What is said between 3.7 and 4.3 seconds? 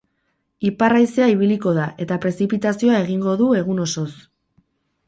osoz.